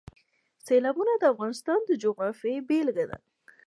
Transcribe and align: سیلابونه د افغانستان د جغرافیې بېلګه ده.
سیلابونه 0.65 1.13
د 1.17 1.23
افغانستان 1.33 1.79
د 1.85 1.91
جغرافیې 2.03 2.57
بېلګه 2.67 3.05
ده. 3.09 3.17